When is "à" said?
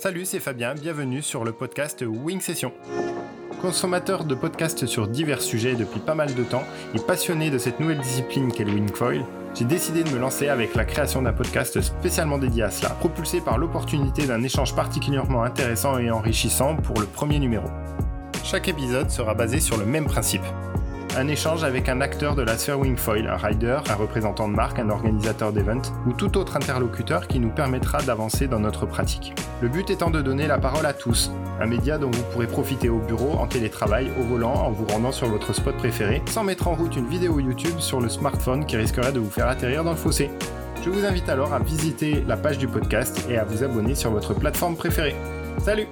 12.62-12.70, 30.86-30.92, 41.52-41.58, 43.36-43.44